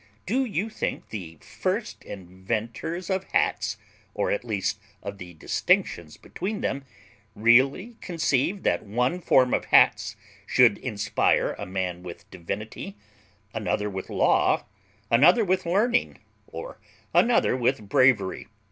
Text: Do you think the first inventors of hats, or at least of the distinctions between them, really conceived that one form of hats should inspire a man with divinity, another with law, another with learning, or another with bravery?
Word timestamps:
Do 0.25 0.45
you 0.45 0.67
think 0.71 1.09
the 1.09 1.37
first 1.41 2.03
inventors 2.03 3.07
of 3.11 3.25
hats, 3.25 3.77
or 4.15 4.31
at 4.31 4.43
least 4.43 4.79
of 5.03 5.19
the 5.19 5.35
distinctions 5.35 6.17
between 6.17 6.61
them, 6.61 6.85
really 7.35 7.97
conceived 8.01 8.63
that 8.63 8.81
one 8.81 9.21
form 9.21 9.53
of 9.53 9.65
hats 9.65 10.15
should 10.47 10.79
inspire 10.79 11.55
a 11.59 11.67
man 11.67 12.01
with 12.01 12.27
divinity, 12.31 12.97
another 13.53 13.91
with 13.91 14.09
law, 14.09 14.65
another 15.11 15.45
with 15.45 15.67
learning, 15.67 16.17
or 16.47 16.79
another 17.13 17.55
with 17.55 17.87
bravery? 17.87 18.47